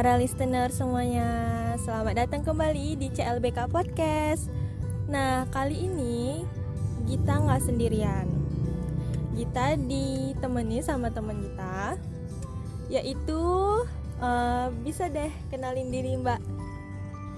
para 0.00 0.16
listener 0.16 0.72
semuanya. 0.72 1.28
Selamat 1.76 2.24
datang 2.24 2.40
kembali 2.40 2.96
di 2.96 3.12
CLBK 3.12 3.68
Podcast. 3.68 4.48
Nah 5.04 5.44
kali 5.52 5.76
ini 5.76 6.40
Gita 7.04 7.36
nggak 7.36 7.60
sendirian. 7.60 8.24
Gita 9.36 9.76
ditemani 9.76 10.80
sama 10.80 11.12
teman 11.12 11.44
kita 11.44 12.00
Yaitu 12.88 13.44
uh, 14.24 14.72
Bisa 14.80 15.12
deh 15.12 15.28
kenalin 15.52 15.92
diri 15.92 16.16
mbak. 16.16 16.40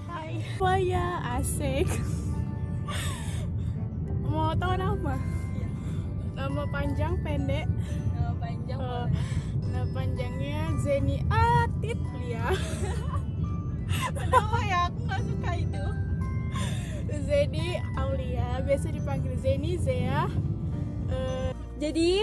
Hai. 0.07 0.39
Maya 0.55 1.19
asik. 1.35 1.91
Mau 4.23 4.55
tahu 4.55 4.79
nama? 4.79 5.19
Nama 6.31 6.63
panjang 6.71 7.19
pendek? 7.27 7.67
Nama 8.15 8.31
panjang 8.39 8.79
Eh, 8.79 9.07
Nama 9.73 9.89
panjangnya? 9.89 10.69
Zeni 10.85 11.17
Atit 11.33 11.97
Lia. 12.21 12.45
Kenapa 14.21 14.57
ya? 14.61 14.85
Aku 14.93 14.99
nggak 15.09 15.21
suka 15.25 15.51
itu. 15.57 15.85
Zeni 17.25 17.81
Aulia 17.97 18.61
Biasa 18.61 18.93
dipanggil 18.93 19.33
Zeni 19.41 19.73
Zea. 19.81 20.29
Eh, 21.09 21.49
Jadi 21.81 22.21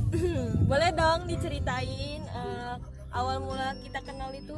boleh 0.72 0.90
dong 0.96 1.28
diceritain 1.28 2.24
uh, 2.32 2.80
awal 3.12 3.44
mula 3.44 3.76
kita 3.84 4.00
kenal 4.00 4.32
itu 4.32 4.56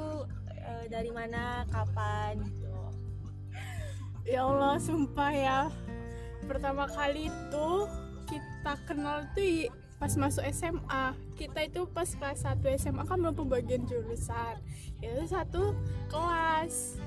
uh, 0.62 0.84
dari 0.86 1.11
mana, 1.11 1.66
kapan 1.75 2.39
gitu. 2.55 2.78
Ya 4.22 4.47
Allah 4.47 4.78
sumpah 4.78 5.33
ya. 5.34 5.61
Pertama 6.47 6.86
kali 6.86 7.34
itu 7.34 7.69
kita 8.31 8.78
kenal 8.86 9.27
tuh 9.34 9.66
pas 9.98 10.14
masuk 10.14 10.46
SMA 10.54 11.06
Kita 11.34 11.66
itu 11.66 11.82
pas 11.91 12.06
kelas 12.06 12.46
1 12.46 12.62
SMA 12.78 13.02
kan 13.02 13.18
belum 13.18 13.34
pembagian 13.34 13.82
jurusan. 13.86 14.58
Itu 15.02 15.27
satu 15.27 15.74
kelas. 16.10 16.98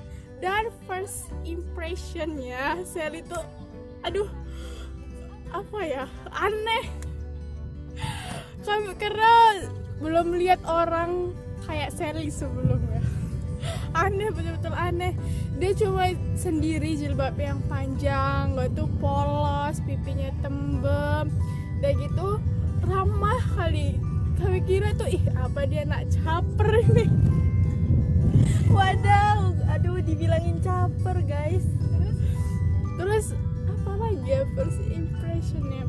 Dan 0.42 0.68
first 0.84 1.32
impressionnya 1.46 2.82
Sally 2.82 3.22
itu 3.22 3.38
Aduh 4.04 4.28
Apa 5.52 5.80
ya 5.84 6.04
Aneh. 6.32 6.86
Karena 8.96 9.32
belum 10.00 10.34
lihat 10.38 10.64
orang 10.64 11.36
kayak 11.68 11.92
Sally 11.94 12.32
sebelumnya. 12.32 13.04
Aneh 13.94 14.32
betul-betul 14.32 14.74
aneh. 14.74 15.14
Dia 15.60 15.70
cuma 15.78 16.10
sendiri 16.34 16.98
jilbab 16.98 17.38
yang 17.38 17.62
panjang 17.70 18.58
gak 18.58 18.74
tuh 18.74 18.90
polos 18.98 19.78
pipinya 19.84 20.32
tembem. 20.42 21.30
Dan 21.78 21.92
gitu 22.02 22.42
ramah 22.84 23.42
kali. 23.54 23.98
Kami 24.38 24.58
kira 24.66 24.90
tuh 24.98 25.06
ih 25.06 25.22
apa 25.38 25.66
dia 25.66 25.86
nak 25.86 26.10
caper 26.10 26.70
ini? 26.92 27.06
Wadaw, 28.74 29.54
aduh 29.70 30.02
dibilangin 30.02 30.58
caper 30.58 31.22
guys. 31.22 31.64
terus 31.92 32.18
terus 32.98 33.26
apa 33.66 33.92
lagi 33.98 34.28
ya 34.30 34.42
first 34.54 34.80
impressionnya 34.92 35.84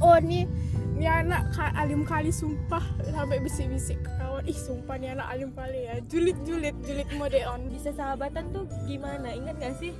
oh 0.00 0.16
nih 0.16 0.48
ini 0.96 1.06
anak 1.08 1.48
alim 1.56 2.04
kali 2.04 2.28
sumpah. 2.28 2.84
Sampai 3.08 3.40
bisik-bisik 3.40 4.00
kawan 4.20 4.44
ih 4.44 4.56
sumpah 4.56 4.96
nih 5.00 5.16
anak 5.16 5.28
alim 5.32 5.50
kali 5.56 5.88
ya. 5.88 5.96
Julid 6.08 6.36
julid 6.44 6.76
julid 6.84 7.08
mode 7.16 7.40
on. 7.48 7.72
Bisa 7.72 7.92
sahabatan 7.96 8.52
tuh 8.52 8.68
gimana? 8.84 9.32
Ingat 9.32 9.56
gak 9.56 9.76
sih? 9.80 9.96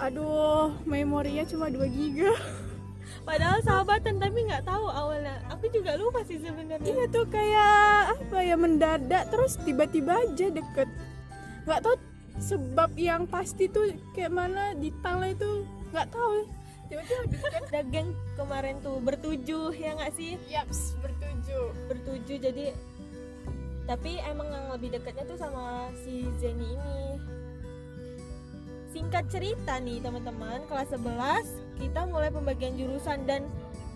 aduh 0.00 0.72
memorinya 0.88 1.44
cuma 1.44 1.68
2 1.68 1.78
giga 1.92 2.32
Padahal 3.22 3.58
sahabatan 3.62 4.18
tapi 4.18 4.38
nggak 4.48 4.64
tahu 4.66 4.86
awalnya. 4.88 5.38
Aku 5.52 5.70
juga 5.70 5.94
lupa 5.94 6.24
sih 6.26 6.40
sebenarnya. 6.42 6.82
Iya 6.82 7.04
tuh 7.08 7.26
kayak 7.28 8.18
apa 8.18 8.38
ya 8.42 8.56
mendadak 8.58 9.28
terus 9.30 9.56
tiba-tiba 9.62 10.24
aja 10.26 10.46
deket 10.50 10.88
nggak 11.62 11.80
tahu 11.86 11.94
sebab 12.42 12.90
yang 12.98 13.22
pasti 13.30 13.70
tuh 13.70 13.94
kayak 14.16 14.34
mana 14.34 14.74
di 14.74 14.90
tangga 15.04 15.30
itu 15.30 15.62
nggak 15.94 16.08
tahu 16.10 16.48
tiba-tiba 16.90 17.22
deket 17.30 17.62
Ada 17.70 17.82
geng 17.86 18.10
kemarin 18.34 18.76
tuh 18.82 18.98
bertujuh 18.98 19.70
ya 19.76 19.94
nggak 19.94 20.12
sih? 20.18 20.34
yaps 20.50 20.98
bertuju 20.98 21.70
Bertujuh 21.86 22.36
jadi 22.42 22.74
tapi 23.82 24.18
emang 24.22 24.46
yang 24.46 24.66
lebih 24.70 24.94
dekatnya 24.94 25.26
tuh 25.26 25.38
sama 25.38 25.90
si 26.06 26.30
Zeni 26.38 26.78
ini. 26.78 27.18
Singkat 28.92 29.24
cerita 29.32 29.80
nih 29.80 30.04
teman-teman, 30.04 30.68
kelas 30.68 30.92
11 30.92 31.80
kita 31.80 32.04
mulai 32.04 32.28
pembagian 32.28 32.76
jurusan 32.76 33.24
dan 33.24 33.48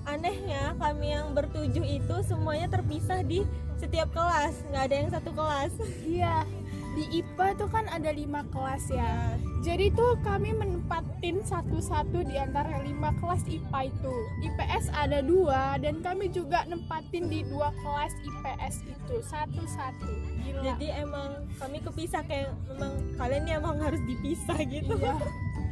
anehnya 0.08 0.72
kami 0.80 1.12
yang 1.12 1.36
bertujuh 1.36 1.84
itu 1.84 2.16
semuanya 2.24 2.72
terpisah 2.72 3.20
di 3.20 3.44
setiap 3.76 4.08
kelas, 4.16 4.56
nggak 4.72 4.82
ada 4.88 4.96
yang 4.96 5.10
satu 5.12 5.30
kelas. 5.36 5.72
iya 6.08 6.48
di 6.96 7.20
IPA 7.20 7.46
tuh 7.60 7.68
kan 7.68 7.84
ada 7.92 8.08
lima 8.08 8.40
kelas 8.48 8.88
ya 8.88 9.36
jadi 9.60 9.92
tuh 9.92 10.16
kami 10.24 10.56
menempatin 10.56 11.44
satu-satu 11.44 12.24
di 12.24 12.40
antara 12.40 12.80
lima 12.80 13.12
kelas 13.20 13.44
IPA 13.44 13.92
itu 13.92 14.14
IPS 14.48 14.88
ada 14.96 15.20
dua 15.20 15.76
dan 15.76 16.00
kami 16.00 16.32
juga 16.32 16.64
nempatin 16.64 17.28
di 17.28 17.44
dua 17.44 17.68
kelas 17.84 18.16
IPS 18.24 18.74
itu 18.88 19.16
satu-satu 19.28 20.36
Jadi 20.64 20.88
emang 20.88 21.44
kami 21.60 21.78
kepisah 21.84 22.24
kayak 22.24 22.54
memang 22.72 22.92
kalian 23.20 23.42
nih 23.44 23.54
emang 23.60 23.76
harus 23.76 24.00
dipisah 24.08 24.58
gitu. 24.64 24.96
Iya. 24.96 25.16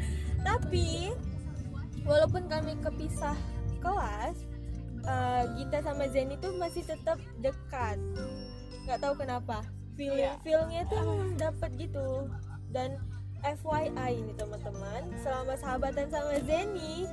Tapi 0.48 1.14
walaupun 2.04 2.44
kami 2.52 2.76
kepisah 2.84 3.36
kelas, 3.80 4.36
eh, 5.08 5.42
Gita 5.56 5.78
sama 5.80 6.04
Zeni 6.12 6.36
tuh 6.36 6.52
masih 6.60 6.84
tetap 6.84 7.16
dekat. 7.40 7.96
Nggak 8.84 8.98
tahu 9.00 9.14
kenapa. 9.16 9.64
Feeling 9.94 10.26
Iya. 10.26 10.34
feelnya 10.42 10.82
tuh 10.90 11.06
dapat 11.38 11.70
gitu. 11.78 12.26
Dan 12.70 12.98
FYI 13.40 14.10
ini 14.18 14.32
teman-teman, 14.34 15.02
selama 15.20 15.54
sahabatan 15.54 16.08
sama 16.10 16.34
Zeni, 16.42 17.06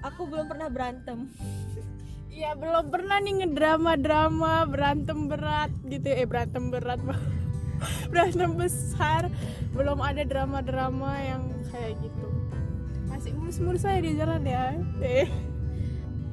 aku 0.00 0.24
belum 0.24 0.48
pernah 0.48 0.70
berantem. 0.70 1.28
Iya 2.28 2.54
belum 2.54 2.94
pernah 2.94 3.18
nih 3.18 3.42
ngedrama-drama 3.42 4.62
berantem 4.70 5.26
berat 5.26 5.74
gitu 5.82 6.06
eh 6.06 6.22
berantem 6.22 6.70
berat 6.70 7.02
berantem 8.14 8.54
besar 8.54 9.26
belum 9.74 9.98
ada 9.98 10.22
drama-drama 10.22 11.18
yang 11.18 11.42
kayak 11.74 11.98
gitu 11.98 12.30
masih 13.10 13.34
mulus-mulus 13.34 13.82
saya 13.82 13.98
di 13.98 14.14
jalan 14.14 14.46
ya 14.46 14.70
eh 15.02 15.26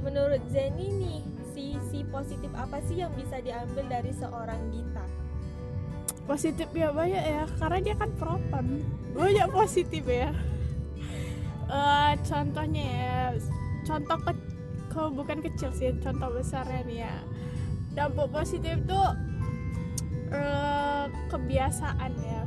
Menurut 0.06 0.46
Zeni 0.54 0.94
nih, 0.94 1.20
sisi 1.50 2.06
positif 2.06 2.54
apa 2.54 2.78
sih 2.86 3.02
yang 3.02 3.10
bisa 3.18 3.42
diambil 3.42 3.90
dari 3.90 4.14
seorang 4.14 4.62
Gita? 4.70 4.95
Positif 6.26 6.68
ya 6.74 6.90
banyak 6.92 7.24
ya. 7.24 7.44
Karena 7.58 7.80
dia 7.82 7.96
kan 7.96 8.10
proton. 8.18 8.66
Banyak 9.16 9.48
positif 9.54 10.04
ya. 10.06 10.34
Eh, 11.66 12.14
contohnya 12.22 12.86
ya 12.86 13.18
contoh 13.86 14.18
ke, 14.22 14.32
ke- 14.94 15.14
bukan 15.18 15.38
kecil 15.42 15.74
sih 15.74 15.94
contoh 15.98 16.30
besarnya 16.30 16.82
nih 16.86 17.00
ya. 17.06 17.16
Dampak 17.98 18.30
positif 18.30 18.76
tuh 18.86 19.08
eh, 20.30 21.06
kebiasaan 21.32 22.12
ya. 22.22 22.44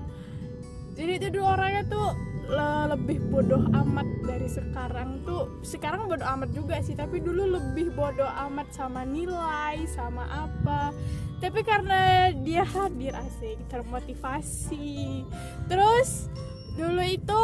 Jadi 0.99 1.13
itu 1.19 1.29
dua 1.35 1.55
orangnya 1.59 1.83
tuh 1.87 2.15
lebih 2.49 3.21
bodoh 3.29 3.61
amat 3.77 4.09
dari 4.25 4.49
sekarang 4.49 5.21
tuh 5.29 5.61
sekarang 5.61 6.09
bodoh 6.09 6.25
amat 6.25 6.49
juga 6.57 6.81
sih 6.81 6.97
tapi 6.97 7.21
dulu 7.21 7.61
lebih 7.61 7.93
bodoh 7.93 8.29
amat 8.49 8.73
sama 8.73 9.05
nilai 9.05 9.85
sama 9.93 10.25
apa. 10.49 10.97
Tapi 11.39 11.61
karena 11.63 12.33
dia 12.43 12.65
hadir 12.65 13.15
asik 13.15 13.61
termotivasi. 13.71 15.23
Terus 15.69 16.33
dulu 16.75 17.05
itu 17.05 17.43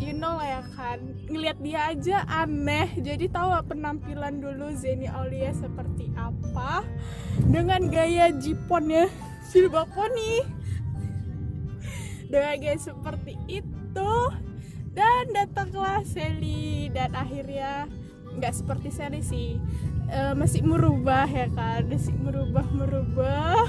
you 0.00 0.16
know 0.16 0.40
lah 0.40 0.58
ya 0.58 0.62
kan 0.72 0.98
ngelihat 1.28 1.58
dia 1.60 1.80
aja 1.92 2.16
aneh. 2.26 2.88
Jadi 2.96 3.28
tahu 3.28 3.52
penampilan 3.68 4.40
dulu 4.40 4.72
Zeni 4.72 5.06
Aulia 5.06 5.52
seperti 5.52 6.08
apa? 6.16 6.80
Dengan 7.44 7.92
gaya 7.92 8.32
jiponnya 8.32 9.06
silba 9.44 9.84
poni 9.92 10.64
dengan 12.34 12.58
gaya 12.58 12.74
seperti 12.74 13.38
itu 13.46 13.73
dan 14.90 15.24
datanglah 15.30 16.02
Sally 16.02 16.90
dan 16.90 17.14
akhirnya 17.14 17.86
nggak 18.34 18.54
seperti 18.54 18.88
Sally 18.90 19.20
sih 19.20 19.58
Eh, 20.04 20.36
masih 20.36 20.60
merubah 20.60 21.24
ya 21.24 21.48
kan 21.48 21.80
masih 21.88 22.12
merubah 22.12 22.68
merubah 22.70 23.64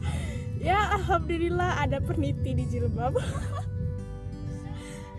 ya 0.64 0.96
alhamdulillah 0.96 1.76
ada 1.76 2.00
peniti 2.00 2.56
di 2.56 2.64
jilbab 2.64 3.12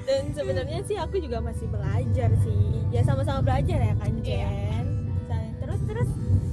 Dan 0.05 0.29
sebenarnya 0.33 0.85
sih 0.85 0.97
aku 0.97 1.17
juga 1.17 1.41
masih 1.41 1.65
belajar 1.65 2.29
sih. 2.41 2.61
Ya 2.93 3.01
sama-sama 3.01 3.41
belajar 3.41 3.77
ya 3.81 3.93
kan 3.97 4.13
Iya. 4.21 4.21
Jen. 4.21 4.85
Sa- 5.25 5.53
Terus 5.65 5.81
terus 5.89 6.09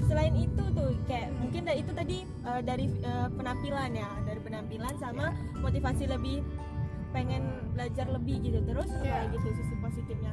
selain 0.08 0.32
itu 0.36 0.62
tuh 0.72 0.88
kayak 1.04 1.28
mungkin 1.36 1.68
itu 1.68 1.92
tadi 1.92 2.18
eh, 2.24 2.60
dari 2.64 2.88
eh, 2.88 3.28
penampilan 3.28 3.92
ya, 3.92 4.08
dari 4.24 4.40
penampilan 4.40 4.94
sama 4.96 5.36
motivasi 5.60 6.08
lebih 6.08 6.40
pengen 7.12 7.72
belajar 7.76 8.08
lebih 8.08 8.40
gitu. 8.42 8.58
Terus 8.64 8.88
apa 8.90 9.28
lagi 9.28 9.36
tuh 9.38 9.52
sisi 9.54 9.74
positifnya? 9.78 10.32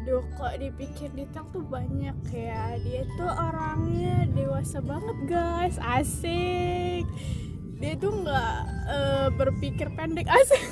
Duh 0.00 0.24
kok 0.40 0.56
dipikir 0.56 1.12
Ditang 1.12 1.48
tuh 1.52 1.64
banyak 1.64 2.16
ya. 2.32 2.76
Dia 2.80 3.02
tuh 3.16 3.28
orangnya 3.28 4.28
dewasa 4.32 4.80
banget 4.80 5.18
guys. 5.28 5.76
Asik. 5.80 7.04
Dia 7.80 7.92
tuh 7.96 8.12
nggak 8.12 8.54
eh, 8.88 9.28
berpikir 9.34 9.88
pendek. 9.96 10.28
Asik. 10.40 10.62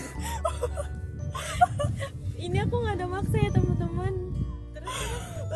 Ini 2.39 2.65
aku 2.65 2.75
nggak 2.81 2.97
ada 3.03 3.07
maksa 3.09 3.37
ya 3.37 3.51
teman-teman. 3.53 4.13
Terus 4.77 4.97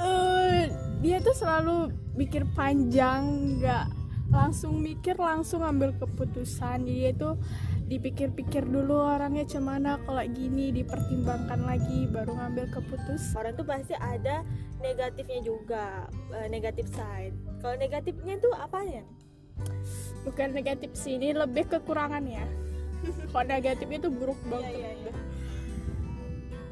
Eh, 0.03 0.63
dia 0.99 1.23
tuh 1.23 1.37
selalu 1.37 1.95
mikir 2.19 2.43
panjang 2.59 3.23
nggak 3.61 3.87
langsung 4.33 4.81
mikir 4.81 5.15
langsung 5.15 5.63
ambil 5.63 5.95
keputusan. 5.97 6.89
Dia 6.89 7.13
tuh 7.15 7.39
dipikir-pikir 7.93 8.65
dulu 8.65 9.05
orangnya 9.05 9.45
cemana 9.45 10.01
kalau 10.09 10.25
gini 10.33 10.73
dipertimbangkan 10.73 11.61
lagi 11.61 12.09
baru 12.09 12.33
ngambil 12.41 12.73
keputusan 12.73 13.37
orang 13.37 13.53
tuh 13.53 13.69
pasti 13.69 13.93
ada 14.01 14.41
negatifnya 14.81 15.41
juga 15.45 16.09
eh, 16.33 16.49
negatif 16.49 16.89
side. 16.89 17.37
Kalau 17.61 17.77
negatifnya 17.77 18.41
tuh 18.41 18.53
apanya? 18.57 19.05
Bukan 20.25 20.57
negatif 20.57 20.97
sih 20.97 21.21
ini 21.21 21.37
lebih 21.37 21.69
kekurangan 21.69 22.25
ya. 22.25 22.49
Kalau 23.31 23.45
negatifnya 23.45 24.09
tuh 24.09 24.13
buruk 24.13 24.41
banget. 24.49 24.73
iya, 24.73 24.91
iya. 24.97 25.13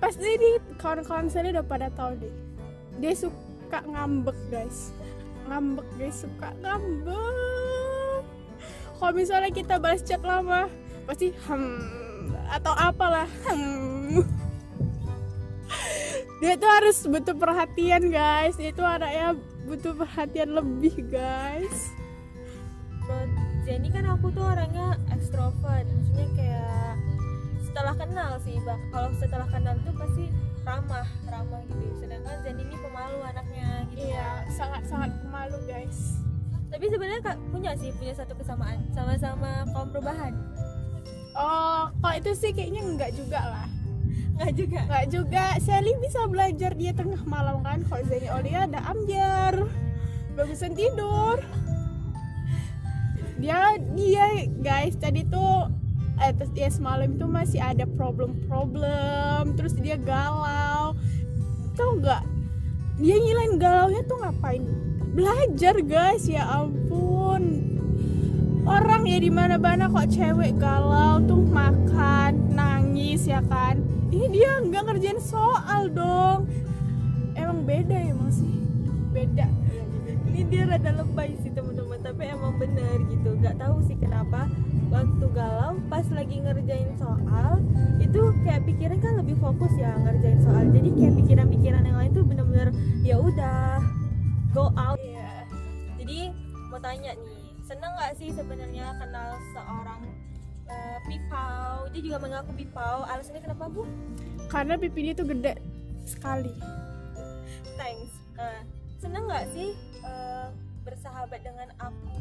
pasti 0.01 0.25
ini 0.25 0.57
kawan-kawan 0.81 1.29
saya 1.29 1.53
udah 1.53 1.67
pada 1.69 1.93
tahu 1.93 2.17
deh. 2.17 2.35
Dia 2.97 3.13
suka 3.13 3.85
ngambek 3.85 4.39
guys. 4.49 4.97
Ngambek 5.53 5.85
guys 6.01 6.25
suka 6.25 6.49
ngambek. 6.65 8.25
Kalau 8.97 9.13
misalnya 9.13 9.53
kita 9.53 9.77
balas 9.77 10.01
chat 10.01 10.25
lama 10.25 10.80
pasti 11.11 11.35
hmm 11.35 11.99
atau 12.51 12.75
apalah. 12.75 13.27
Hmm. 13.51 14.23
Dia 16.39 16.55
tuh 16.55 16.71
harus 16.71 16.97
butuh 17.07 17.35
perhatian 17.35 18.11
guys. 18.11 18.55
Dia 18.55 18.71
tuh 18.71 18.87
anaknya 18.87 19.35
butuh 19.67 19.95
perhatian 19.99 20.55
lebih 20.55 20.95
guys. 21.11 21.91
Menurut 23.07 23.31
Jenny 23.67 23.91
kan 23.91 24.07
aku 24.07 24.31
tuh 24.31 24.47
orangnya 24.47 24.99
ekstrovert 25.11 25.87
maksudnya 25.91 26.27
kayak 26.39 26.95
setelah 27.63 27.95
kenal 27.99 28.31
sih 28.43 28.57
bang 28.63 28.81
kalau 28.91 29.11
setelah 29.19 29.47
kenal 29.51 29.75
tuh 29.83 29.95
pasti 29.99 30.25
ramah 30.63 31.07
ramah 31.27 31.63
gitu. 31.71 31.87
Sedangkan 32.03 32.39
Jenny 32.47 32.63
ini 32.67 32.77
pemalu 32.79 33.19
anaknya 33.27 33.69
gitu. 33.91 34.11
Iya 34.11 34.47
sangat 34.55 34.83
sangat 34.87 35.11
pemalu 35.27 35.59
guys. 35.67 36.23
Tapi 36.71 36.87
sebenarnya 36.87 37.23
kak 37.35 37.39
punya 37.51 37.75
sih 37.79 37.91
punya 37.99 38.15
satu 38.15 38.35
kesamaan. 38.39 38.79
Sama-sama 38.95 39.67
kaum 39.75 39.91
perubahan 39.91 40.35
oh 41.41 41.83
kalau 41.89 42.17
itu 42.21 42.31
sih 42.37 42.53
kayaknya 42.53 42.85
enggak 42.85 43.17
juga 43.17 43.41
lah. 43.41 43.67
Nggak 44.41 44.53
juga? 44.57 44.79
Enggak 44.89 45.07
juga, 45.13 45.45
Sally 45.61 45.93
bisa 46.01 46.21
belajar 46.29 46.73
dia 46.77 46.93
tengah 46.97 47.21
malam 47.29 47.61
kan? 47.61 47.85
Kalau 47.85 48.05
Zaini 48.09 48.29
Olia 48.33 48.65
ada 48.65 48.81
amjar 48.89 49.69
Bagusan 50.33 50.73
tidur. 50.73 51.45
Dia, 53.41 53.77
dia 53.97 54.49
guys 54.61 54.97
tadi 54.97 55.25
tuh 55.29 55.69
eh, 56.21 56.33
dia 56.57 56.69
semalam 56.73 57.13
itu 57.13 57.27
masih 57.29 57.61
ada 57.61 57.85
problem-problem. 57.85 59.57
Terus 59.61 59.77
dia 59.77 60.01
galau. 60.01 60.97
Tau 61.77 62.01
nggak? 62.01 62.25
Dia 63.01 63.17
ngilain 63.17 63.57
galaunya 63.61 64.05
tuh 64.09 64.21
ngapain? 64.25 64.65
Belajar 65.17 65.77
guys, 65.85 66.25
ya 66.29 66.49
ampun 66.49 67.20
Orang 68.71 69.03
ya 69.03 69.19
di 69.19 69.35
mana 69.35 69.59
mana 69.59 69.91
kok 69.91 70.15
cewek 70.15 70.55
galau 70.63 71.19
tuh 71.27 71.43
makan, 71.43 72.55
nangis 72.55 73.27
ya 73.27 73.43
kan? 73.51 73.83
Ini 74.15 74.31
dia 74.31 74.63
nggak 74.63 74.87
ngerjain 74.87 75.19
soal 75.19 75.91
dong. 75.91 76.47
Emang 77.35 77.67
beda 77.67 77.99
emang 77.99 78.31
sih? 78.31 78.47
Beda. 79.11 79.51
Ini 80.31 80.47
dia 80.47 80.71
rada 80.71 81.03
lebay 81.03 81.35
sih 81.43 81.51
teman-teman. 81.51 81.99
Tapi 81.99 82.31
emang 82.31 82.63
bener 82.63 83.03
gitu. 83.11 83.35
Nggak 83.43 83.59
tahu 83.59 83.83
sih 83.91 83.99
kenapa 83.99 84.47
waktu 84.87 85.27
galau 85.35 85.75
pas 85.91 86.07
lagi 86.15 86.39
ngerjain 86.39 86.95
soal 86.95 87.59
itu 87.99 88.23
kayak 88.47 88.63
pikiran 88.71 88.99
kan 89.03 89.19
lebih 89.19 89.35
fokus 89.43 89.75
ya 89.75 89.99
ngerjain 89.99 90.39
soal. 90.47 90.63
Jadi 90.71 90.95
kayak 90.95 91.15
pikiran-pikiran 91.19 91.83
yang 91.83 91.99
lain 91.99 92.11
tuh 92.15 92.23
bener-bener 92.23 92.71
ya 93.03 93.19
udah 93.19 93.83
go 94.55 94.71
out. 94.79 94.95
Iya. 95.03 95.31
jadi 95.99 96.19
mau 96.71 96.79
tanya 96.79 97.19
nih 97.19 97.40
seneng 97.71 97.95
nggak 97.95 98.13
sih 98.19 98.35
sebenarnya 98.35 98.87
kenal 98.99 99.39
seorang 99.55 100.03
eh, 100.67 100.99
pipau? 101.07 101.87
Dia 101.95 102.03
juga 102.03 102.19
mengaku 102.19 102.51
pipau. 102.59 103.07
Alasannya 103.07 103.47
kenapa 103.47 103.71
bu? 103.71 103.87
Karena 104.51 104.75
pipi 104.75 105.07
dia 105.07 105.15
tuh 105.15 105.31
gede 105.31 105.55
sekali. 106.03 106.51
Thanks. 107.79 108.11
Nah, 108.35 108.67
seneng 108.99 109.23
nggak 109.31 109.47
sih 109.55 109.71
eh, 110.03 110.47
bersahabat 110.83 111.47
dengan 111.47 111.71
aku? 111.79 112.19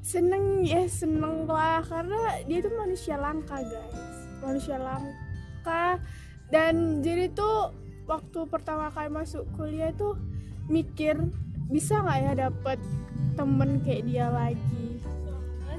Seneng 0.00 0.64
ya 0.64 0.88
seneng 0.88 1.44
lah. 1.44 1.84
Karena 1.84 2.40
dia 2.48 2.64
tuh 2.64 2.72
manusia 2.72 3.20
langka 3.20 3.60
guys. 3.60 4.16
Manusia 4.40 4.80
langka. 4.80 6.00
Dan 6.48 7.04
jadi 7.04 7.28
tuh 7.28 7.76
waktu 8.08 8.40
pertama 8.48 8.88
kali 8.88 9.12
masuk 9.12 9.44
kuliah 9.52 9.92
tuh 9.92 10.16
mikir 10.72 11.20
bisa 11.72 12.04
nggak 12.04 12.18
ya 12.20 12.32
dapet 12.48 12.78
temen 13.32 13.80
kayak 13.80 14.02
dia 14.04 14.26
lagi? 14.28 15.00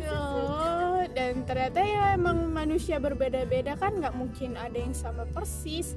Oh, 0.03 0.99
dan 1.15 1.47
ternyata 1.47 1.79
ya 1.79 2.17
emang 2.17 2.51
manusia 2.51 2.99
berbeda-beda 2.99 3.79
kan 3.79 4.01
nggak 4.01 4.17
mungkin 4.17 4.59
ada 4.59 4.75
yang 4.75 4.91
sama 4.91 5.23
persis. 5.31 5.95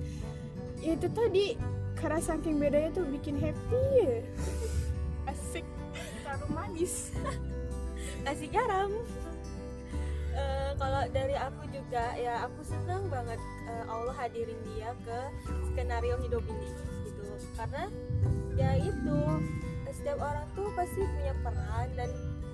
Ya, 0.78 0.94
itu 0.94 1.08
tadi 1.10 1.58
karena 1.96 2.20
saking 2.22 2.60
bedanya 2.60 2.92
tuh 2.92 3.08
bikin 3.08 3.40
happy. 3.40 3.82
Ya. 3.98 4.20
asik. 5.32 5.66
Terlalu 6.22 6.46
manis. 6.54 7.10
Kasih 8.26 8.48
garam. 8.52 8.92
Eh, 10.36 10.70
kalau 10.76 11.02
dari 11.10 11.32
aku 11.32 11.64
juga 11.72 12.12
ya 12.20 12.44
aku 12.44 12.60
senang 12.60 13.08
banget 13.08 13.40
eh, 13.72 13.84
Allah 13.88 14.12
hadirin 14.12 14.60
dia 14.68 14.92
ke 15.00 15.18
skenario 15.72 16.20
hidup 16.20 16.44
ini 16.44 16.68
gitu. 17.08 17.24
Karena 17.56 17.88
ya 18.54 18.70
itu 18.76 19.18
setiap 20.06 20.22
orang 20.22 20.46
tuh 20.54 20.70
pasti 20.78 21.02
punya 21.02 21.34
peran 21.42 21.88
dan 21.98 22.06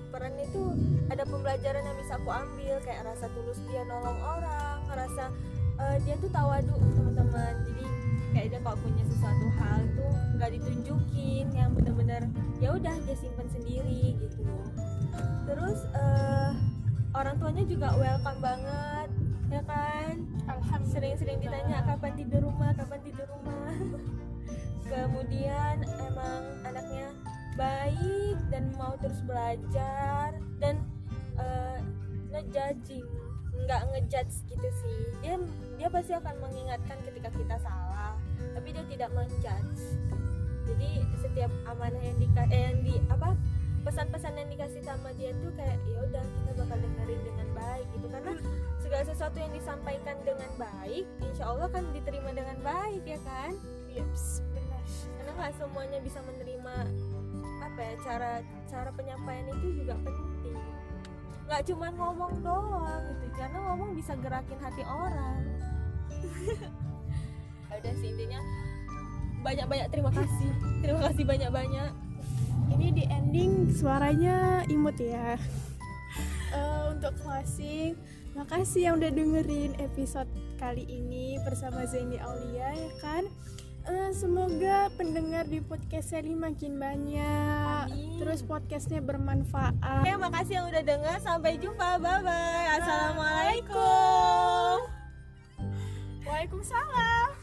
peran 0.09 0.33
itu 0.41 0.73
ada 1.13 1.21
pembelajaran 1.21 1.85
yang 1.85 1.97
bisa 2.01 2.17
aku 2.17 2.33
ambil 2.33 2.81
kayak 2.81 3.05
rasa 3.05 3.29
tulus 3.29 3.61
dia 3.69 3.85
nolong 3.85 4.17
orang 4.25 4.81
rasa 4.89 5.29
eh, 5.77 6.01
dia 6.01 6.17
tuh 6.17 6.33
tawadu 6.33 6.73
teman-teman. 6.73 7.53
Jadi 7.69 7.85
kayak 8.33 8.47
dia 8.57 8.59
kalau 8.65 8.73
punya 8.81 9.05
sesuatu 9.05 9.45
hal 9.61 9.85
tuh 9.93 10.13
nggak 10.33 10.49
ditunjukin 10.49 11.45
yang 11.53 11.69
bener-bener 11.77 12.25
ya 12.57 12.73
udah 12.73 12.97
dia 13.05 13.15
simpan 13.21 13.45
sendiri 13.45 14.17
gitu. 14.17 14.49
Terus 15.45 15.77
eh, 15.93 16.51
orang 17.13 17.37
tuanya 17.37 17.69
juga 17.69 17.93
welcome 18.01 18.41
banget 18.41 19.09
ya 19.53 19.61
kan? 19.69 20.25
Sering-sering 20.89 21.37
ditanya 21.37 21.85
kapan 21.85 22.17
tidur 22.17 22.49
rumah? 22.49 22.73
Kapan 22.73 22.97
tidur 23.05 23.29
rumah? 23.29 23.77
Kemudian 24.89 25.82
dan 28.53 28.69
mau 28.77 28.93
terus 29.01 29.17
belajar 29.25 30.37
dan 30.61 30.77
eh, 31.41 31.81
ngejudging 32.29 33.09
nggak 33.65 33.81
ngejudge 33.89 34.35
gitu 34.45 34.69
sih. 34.85 34.99
Dia 35.25 35.41
dia 35.81 35.87
pasti 35.89 36.13
akan 36.13 36.35
mengingatkan 36.37 36.97
ketika 37.01 37.33
kita 37.33 37.55
salah 37.57 38.13
tapi 38.53 38.69
dia 38.69 38.85
tidak 38.85 39.09
menjudge. 39.17 39.83
Jadi 40.63 40.89
setiap 41.19 41.51
amanah 41.65 41.99
yang 41.99 42.17
di 42.21 42.27
eh, 42.29 42.47
yang 42.53 42.77
di 42.85 42.95
apa 43.09 43.33
pesan-pesan 43.83 44.39
yang 44.39 44.47
dikasih 44.47 44.79
sama 44.85 45.11
dia 45.19 45.35
tuh 45.43 45.51
kayak 45.59 45.75
ya 45.89 45.99
udah 46.07 46.23
kita 46.23 46.51
bakal 46.55 46.77
dengerin 46.77 47.21
dengan 47.25 47.47
baik 47.57 47.87
gitu. 47.97 48.07
Karena 48.07 48.33
segala 48.79 49.03
sesuatu 49.09 49.37
yang 49.41 49.53
disampaikan 49.53 50.17
dengan 50.21 50.51
baik 50.55 51.05
insya 51.25 51.49
Allah 51.49 51.67
kan 51.73 51.83
diterima 51.91 52.29
dengan 52.31 52.57
baik 52.61 53.03
ya 53.03 53.19
kan? 53.25 53.53
Yeps, 53.91 54.45
benar. 54.53 54.81
Karena 55.19 55.31
nggak 55.35 55.53
semuanya 55.59 55.99
bisa 55.99 56.19
menerima 56.23 56.75
apa 57.73 57.81
ya 57.81 57.95
cara 58.05 58.31
cara 58.69 58.89
penyampaian 58.93 59.49
itu 59.49 59.81
juga 59.81 59.97
penting. 60.05 60.57
Nggak 61.49 61.61
cuma 61.73 61.89
ngomong 61.89 62.33
doang 62.45 63.01
gitu 63.17 63.25
karena 63.33 63.57
ngomong 63.65 63.89
bisa 63.97 64.13
gerakin 64.21 64.59
hati 64.61 64.85
orang. 64.85 65.41
Udah 67.73 67.93
sih 67.97 68.13
intinya. 68.13 68.37
Banyak 69.41 69.65
banyak 69.65 69.87
terima 69.89 70.13
kasih. 70.13 70.53
Terima 70.85 71.01
kasih 71.09 71.23
banyak 71.25 71.49
banyak 71.49 71.91
ini 72.77 72.87
di 72.93 73.03
ending 73.09 73.73
suaranya 73.73 74.61
imut 74.69 74.97
ya. 75.01 75.33
Eh, 76.53 76.85
untuk 76.93 77.17
closing 77.25 77.97
makasih 78.37 78.85
yang 78.85 79.01
udah 79.01 79.09
dengerin 79.09 79.73
episode 79.81 80.29
kali 80.61 80.85
ini 80.85 81.41
bersama 81.41 81.81
Zaini 81.89 82.21
Aulia 82.21 82.77
ya 83.83 83.91
Eh, 83.91 84.11
semoga 84.13 84.87
pendengar 84.95 85.43
di 85.43 85.59
podcast 85.59 86.09
Sally 86.09 86.31
makin 86.33 86.79
banyak 86.79 87.91
Amin. 87.91 88.15
terus 88.15 88.39
podcastnya 88.39 89.03
bermanfaat 89.03 89.75
Oke, 89.75 90.15
makasih 90.15 90.53
yang 90.55 90.67
udah 90.71 90.83
dengar. 90.83 91.19
Sampai 91.19 91.59
jumpa. 91.59 91.99
Bye 91.99 92.23
bye. 92.23 92.79
Assalamualaikum. 92.79 94.77
Waalaikumsalam 96.23 97.42